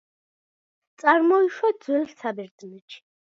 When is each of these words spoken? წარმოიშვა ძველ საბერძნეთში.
წარმოიშვა 1.03 1.71
ძველ 1.85 2.09
საბერძნეთში. 2.13 3.01